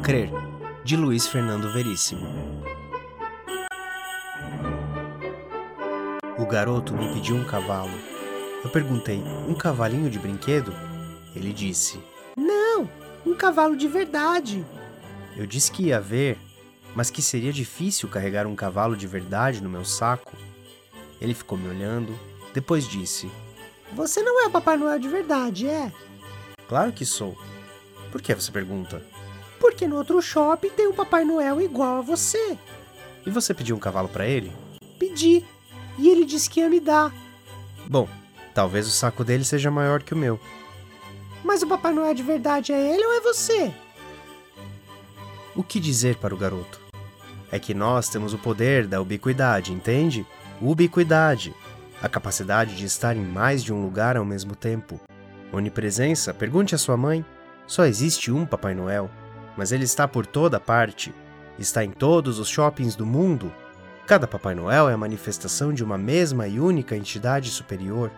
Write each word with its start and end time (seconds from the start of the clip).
Crer, 0.00 0.30
de 0.84 0.96
Luiz 0.96 1.26
Fernando 1.26 1.72
Veríssimo. 1.72 2.26
O 6.38 6.46
garoto 6.46 6.94
me 6.94 7.12
pediu 7.12 7.36
um 7.36 7.44
cavalo. 7.44 7.92
Eu 8.64 8.70
perguntei: 8.70 9.22
um 9.48 9.54
cavalinho 9.54 10.08
de 10.08 10.18
brinquedo? 10.18 10.72
Ele 11.34 11.52
disse: 11.52 12.00
Não, 12.36 12.88
um 13.26 13.34
cavalo 13.34 13.76
de 13.76 13.86
verdade. 13.86 14.64
Eu 15.36 15.46
disse 15.46 15.70
que 15.70 15.84
ia 15.84 16.00
ver, 16.00 16.38
mas 16.94 17.10
que 17.10 17.22
seria 17.22 17.52
difícil 17.52 18.08
carregar 18.08 18.46
um 18.46 18.56
cavalo 18.56 18.96
de 18.96 19.06
verdade 19.06 19.62
no 19.62 19.68
meu 19.70 19.84
saco. 19.84 20.36
Ele 21.20 21.34
ficou 21.34 21.56
me 21.56 21.68
olhando, 21.68 22.18
depois 22.54 22.88
disse: 22.88 23.30
Você 23.92 24.22
não 24.22 24.44
é 24.44 24.48
Papai 24.48 24.76
Noel 24.76 24.98
de 24.98 25.08
verdade, 25.08 25.68
é? 25.68 25.92
Claro 26.68 26.92
que 26.92 27.04
sou. 27.04 27.36
Por 28.10 28.20
que 28.20 28.34
você 28.34 28.50
pergunta? 28.50 29.11
Porque 29.62 29.86
no 29.86 29.94
outro 29.94 30.20
shopping 30.20 30.70
tem 30.70 30.88
um 30.88 30.92
Papai 30.92 31.24
Noel 31.24 31.60
igual 31.60 31.98
a 31.98 32.02
você. 32.02 32.58
E 33.24 33.30
você 33.30 33.54
pediu 33.54 33.76
um 33.76 33.78
cavalo 33.78 34.08
para 34.08 34.26
ele? 34.26 34.52
Pedi. 34.98 35.44
E 35.96 36.08
ele 36.08 36.24
disse 36.24 36.50
que 36.50 36.58
ia 36.58 36.68
me 36.68 36.80
dar. 36.80 37.14
Bom, 37.86 38.08
talvez 38.52 38.88
o 38.88 38.90
saco 38.90 39.22
dele 39.22 39.44
seja 39.44 39.70
maior 39.70 40.02
que 40.02 40.14
o 40.14 40.16
meu. 40.16 40.40
Mas 41.44 41.62
o 41.62 41.68
Papai 41.68 41.92
Noel 41.92 42.12
de 42.12 42.24
verdade 42.24 42.72
é 42.72 42.92
ele 42.92 43.06
ou 43.06 43.12
é 43.12 43.20
você? 43.20 43.72
O 45.54 45.62
que 45.62 45.78
dizer 45.78 46.16
para 46.16 46.34
o 46.34 46.38
garoto? 46.38 46.80
É 47.48 47.60
que 47.60 47.72
nós 47.72 48.08
temos 48.08 48.34
o 48.34 48.38
poder 48.38 48.88
da 48.88 49.00
ubiquidade, 49.00 49.72
entende? 49.72 50.26
Ubiquidade. 50.60 51.54
A 52.02 52.08
capacidade 52.08 52.74
de 52.74 52.84
estar 52.84 53.16
em 53.16 53.24
mais 53.24 53.62
de 53.62 53.72
um 53.72 53.80
lugar 53.80 54.16
ao 54.16 54.24
mesmo 54.24 54.56
tempo. 54.56 55.00
Onipresença, 55.52 56.34
pergunte 56.34 56.74
à 56.74 56.78
sua 56.78 56.96
mãe. 56.96 57.24
Só 57.64 57.84
existe 57.84 58.32
um 58.32 58.44
Papai 58.44 58.74
Noel, 58.74 59.08
mas 59.56 59.72
ele 59.72 59.84
está 59.84 60.06
por 60.06 60.26
toda 60.26 60.60
parte. 60.60 61.14
Está 61.58 61.84
em 61.84 61.90
todos 61.90 62.38
os 62.38 62.48
shoppings 62.48 62.96
do 62.96 63.06
mundo. 63.06 63.52
Cada 64.06 64.26
Papai 64.26 64.54
Noel 64.54 64.88
é 64.88 64.94
a 64.94 64.98
manifestação 64.98 65.72
de 65.72 65.84
uma 65.84 65.96
mesma 65.96 66.48
e 66.48 66.58
única 66.58 66.96
entidade 66.96 67.50
superior. 67.50 68.10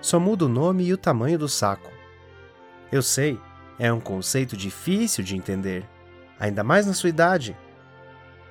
Só 0.00 0.20
muda 0.20 0.44
o 0.44 0.48
nome 0.48 0.84
e 0.84 0.92
o 0.92 0.98
tamanho 0.98 1.38
do 1.38 1.48
saco. 1.48 1.90
Eu 2.92 3.02
sei, 3.02 3.40
é 3.78 3.92
um 3.92 4.00
conceito 4.00 4.56
difícil 4.56 5.24
de 5.24 5.36
entender, 5.36 5.84
ainda 6.38 6.62
mais 6.62 6.86
na 6.86 6.92
sua 6.92 7.10
idade. 7.10 7.56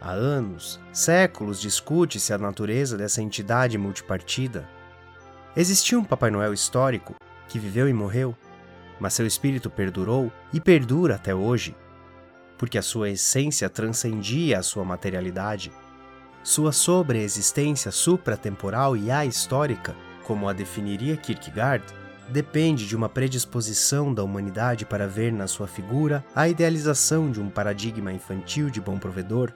Há 0.00 0.10
anos, 0.10 0.80
séculos 0.92 1.60
discute-se 1.60 2.32
a 2.32 2.38
natureza 2.38 2.96
dessa 2.96 3.22
entidade 3.22 3.76
multipartida. 3.78 4.68
Existiu 5.54 6.00
um 6.00 6.04
Papai 6.04 6.30
Noel 6.30 6.52
histórico 6.52 7.14
que 7.46 7.58
viveu 7.58 7.88
e 7.88 7.92
morreu, 7.92 8.34
mas 8.98 9.14
seu 9.14 9.26
espírito 9.26 9.68
perdurou 9.68 10.32
e 10.52 10.60
perdura 10.60 11.16
até 11.16 11.34
hoje, 11.34 11.76
porque 12.62 12.78
a 12.78 12.82
sua 12.82 13.10
essência 13.10 13.68
transcendia 13.68 14.60
a 14.60 14.62
sua 14.62 14.84
materialidade. 14.84 15.72
Sua 16.44 16.70
sobreexistência 16.70 17.90
supratemporal 17.90 18.96
e 18.96 19.10
ahistórica, 19.10 19.96
como 20.22 20.48
a 20.48 20.52
definiria 20.52 21.16
Kierkegaard, 21.16 21.84
depende 22.28 22.86
de 22.86 22.94
uma 22.94 23.08
predisposição 23.08 24.14
da 24.14 24.22
humanidade 24.22 24.86
para 24.86 25.08
ver 25.08 25.32
na 25.32 25.48
sua 25.48 25.66
figura 25.66 26.24
a 26.36 26.48
idealização 26.48 27.32
de 27.32 27.40
um 27.40 27.50
paradigma 27.50 28.12
infantil 28.12 28.70
de 28.70 28.80
bom 28.80 28.96
provedor 28.96 29.52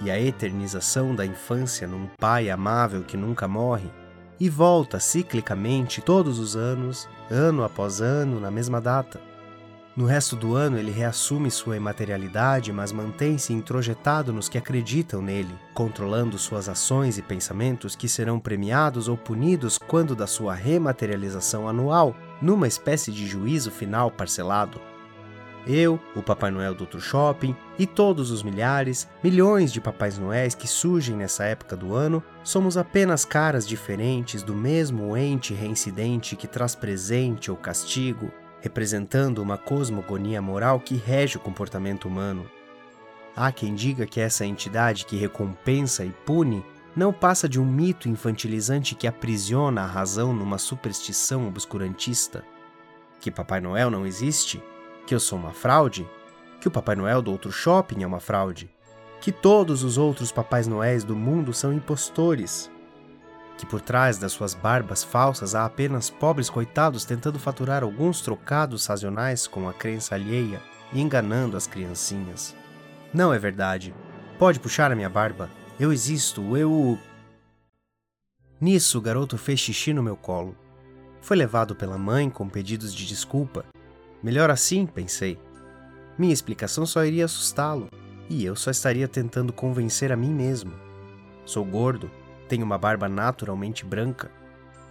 e 0.00 0.10
a 0.10 0.20
eternização 0.20 1.14
da 1.14 1.24
infância 1.24 1.88
num 1.88 2.06
pai 2.18 2.50
amável 2.50 3.02
que 3.02 3.16
nunca 3.16 3.48
morre 3.48 3.90
e 4.38 4.50
volta 4.50 5.00
ciclicamente 5.00 6.02
todos 6.02 6.38
os 6.38 6.54
anos, 6.54 7.08
ano 7.30 7.64
após 7.64 8.02
ano, 8.02 8.38
na 8.38 8.50
mesma 8.50 8.78
data. 8.78 9.31
No 9.94 10.06
resto 10.06 10.34
do 10.34 10.56
ano, 10.56 10.78
ele 10.78 10.90
reassume 10.90 11.50
sua 11.50 11.76
imaterialidade, 11.76 12.72
mas 12.72 12.92
mantém-se 12.92 13.52
introjetado 13.52 14.32
nos 14.32 14.48
que 14.48 14.56
acreditam 14.56 15.20
nele, 15.20 15.54
controlando 15.74 16.38
suas 16.38 16.66
ações 16.66 17.18
e 17.18 17.22
pensamentos 17.22 17.94
que 17.94 18.08
serão 18.08 18.40
premiados 18.40 19.06
ou 19.06 19.18
punidos 19.18 19.76
quando 19.76 20.16
da 20.16 20.26
sua 20.26 20.54
rematerialização 20.54 21.68
anual, 21.68 22.16
numa 22.40 22.66
espécie 22.66 23.12
de 23.12 23.26
juízo 23.26 23.70
final 23.70 24.10
parcelado. 24.10 24.80
Eu, 25.66 26.00
o 26.16 26.22
Papai 26.22 26.50
Noel 26.50 26.74
do 26.74 26.80
outro 26.80 26.98
shopping 26.98 27.54
e 27.78 27.86
todos 27.86 28.30
os 28.30 28.42
milhares, 28.42 29.06
milhões 29.22 29.70
de 29.70 29.80
Papais 29.80 30.18
Noéis 30.18 30.54
que 30.54 30.66
surgem 30.66 31.16
nessa 31.16 31.44
época 31.44 31.76
do 31.76 31.94
ano, 31.94 32.22
somos 32.42 32.78
apenas 32.78 33.26
caras 33.26 33.68
diferentes 33.68 34.42
do 34.42 34.54
mesmo 34.54 35.14
ente 35.16 35.52
reincidente 35.52 36.34
que 36.34 36.48
traz 36.48 36.74
presente 36.74 37.50
ou 37.50 37.56
castigo, 37.58 38.32
representando 38.62 39.42
uma 39.42 39.58
cosmogonia 39.58 40.40
moral 40.40 40.80
que 40.80 40.94
rege 40.94 41.36
o 41.36 41.40
comportamento 41.40 42.06
humano. 42.06 42.48
Há 43.36 43.50
quem 43.50 43.74
diga 43.74 44.06
que 44.06 44.20
essa 44.20 44.46
entidade 44.46 45.04
que 45.04 45.16
recompensa 45.16 46.04
e 46.04 46.10
pune 46.24 46.64
não 46.94 47.12
passa 47.12 47.48
de 47.48 47.60
um 47.60 47.64
mito 47.64 48.08
infantilizante 48.08 48.94
que 48.94 49.06
aprisiona 49.06 49.82
a 49.82 49.86
razão 49.86 50.32
numa 50.32 50.58
superstição 50.58 51.48
obscurantista. 51.48 52.44
Que 53.20 53.30
Papai 53.30 53.60
Noel 53.60 53.90
não 53.90 54.06
existe? 54.06 54.62
Que 55.06 55.14
eu 55.14 55.20
sou 55.20 55.38
uma 55.38 55.52
fraude? 55.52 56.08
Que 56.60 56.68
o 56.68 56.70
Papai 56.70 56.94
Noel 56.94 57.20
do 57.20 57.32
outro 57.32 57.50
shopping 57.50 58.02
é 58.02 58.06
uma 58.06 58.20
fraude? 58.20 58.70
Que 59.20 59.32
todos 59.32 59.82
os 59.82 59.98
outros 59.98 60.30
Papais 60.30 60.68
Noéis 60.68 61.02
do 61.02 61.16
mundo 61.16 61.52
são 61.52 61.72
impostores? 61.72 62.70
Que 63.62 63.66
por 63.66 63.80
trás 63.80 64.18
das 64.18 64.32
suas 64.32 64.54
barbas 64.54 65.04
falsas 65.04 65.54
há 65.54 65.64
apenas 65.64 66.10
pobres 66.10 66.50
coitados 66.50 67.04
tentando 67.04 67.38
faturar 67.38 67.84
alguns 67.84 68.20
trocados 68.20 68.82
sazonais 68.82 69.46
com 69.46 69.68
a 69.68 69.72
crença 69.72 70.16
alheia 70.16 70.60
e 70.92 71.00
enganando 71.00 71.56
as 71.56 71.64
criancinhas. 71.64 72.56
Não 73.14 73.32
é 73.32 73.38
verdade. 73.38 73.94
Pode 74.36 74.58
puxar 74.58 74.90
a 74.90 74.96
minha 74.96 75.08
barba. 75.08 75.48
Eu 75.78 75.92
existo, 75.92 76.56
eu. 76.56 76.98
Nisso, 78.60 78.98
o 78.98 79.00
garoto 79.00 79.38
fez 79.38 79.60
xixi 79.60 79.92
no 79.92 80.02
meu 80.02 80.16
colo. 80.16 80.56
Foi 81.20 81.36
levado 81.36 81.72
pela 81.76 81.96
mãe 81.96 82.28
com 82.28 82.48
pedidos 82.48 82.92
de 82.92 83.06
desculpa. 83.06 83.64
Melhor 84.20 84.50
assim, 84.50 84.86
pensei. 84.86 85.38
Minha 86.18 86.34
explicação 86.34 86.84
só 86.84 87.04
iria 87.04 87.26
assustá-lo, 87.26 87.88
e 88.28 88.44
eu 88.44 88.56
só 88.56 88.72
estaria 88.72 89.06
tentando 89.06 89.52
convencer 89.52 90.10
a 90.10 90.16
mim 90.16 90.34
mesmo. 90.34 90.72
Sou 91.44 91.64
gordo, 91.64 92.10
tenho 92.52 92.66
uma 92.66 92.76
barba 92.76 93.08
naturalmente 93.08 93.82
branca. 93.82 94.30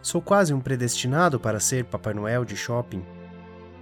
Sou 0.01 0.19
quase 0.19 0.51
um 0.51 0.59
predestinado 0.59 1.39
para 1.39 1.59
ser 1.59 1.85
Papai 1.85 2.11
Noel 2.11 2.43
de 2.43 2.57
shopping. 2.57 3.05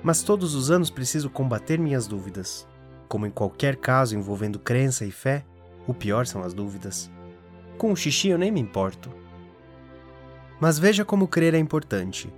Mas 0.04 0.22
todos 0.22 0.54
os 0.54 0.70
anos 0.70 0.90
preciso 0.90 1.30
combater 1.30 1.80
minhas 1.80 2.06
dúvidas. 2.06 2.68
Como 3.08 3.26
em 3.26 3.32
qualquer 3.32 3.78
caso 3.78 4.18
envolvendo 4.18 4.60
crença 4.60 5.06
e 5.06 5.12
fé, 5.12 5.46
o 5.88 5.94
pior 5.94 6.26
são 6.26 6.44
as 6.44 6.54
dúvidas. 6.54 7.10
Com 7.78 7.94
o 7.94 7.96
xixi 7.96 8.28
eu 8.28 8.38
nem 8.38 8.52
me 8.52 8.60
importo. 8.60 9.10
Mas 10.60 10.78
veja 10.78 11.06
como 11.06 11.26
crer 11.26 11.54
é 11.54 11.58
importante. 11.58 12.30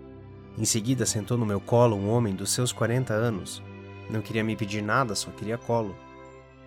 Em 0.55 0.65
seguida 0.65 1.07
sentou 1.07 1.39
no 1.39 1.45
meu 1.45 1.59
colo 1.59 1.95
um 1.95 2.07
homem 2.11 2.35
dos 2.35 2.51
seus 2.51 2.71
40 2.71 3.15
anos. 3.15 3.63
Não 4.11 4.21
queria 4.21 4.43
me 4.43 4.55
pedir 4.55 4.83
nada, 4.83 5.15
só 5.15 5.31
queria 5.31 5.57
colo. 5.57 5.95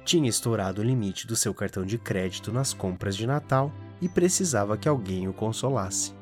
Tinha 0.05 0.29
estourado 0.29 0.83
o 0.83 0.85
limite 0.85 1.29
do 1.29 1.37
seu 1.37 1.55
cartão 1.55 1.87
de 1.87 1.97
crédito 1.97 2.51
nas 2.51 2.75
compras 2.75 3.17
de 3.17 3.25
Natal 3.25 3.73
e 4.04 4.09
precisava 4.09 4.76
que 4.76 4.87
alguém 4.87 5.26
o 5.26 5.32
consolasse. 5.32 6.12